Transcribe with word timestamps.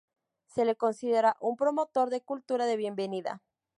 Se 0.47 0.65
le 0.65 0.75
considera 0.75 1.37
un 1.41 1.55
promotor 1.55 2.09
de 2.09 2.21
cultura 2.21 2.65
de 2.65 2.75
bienvenida. 2.75 3.43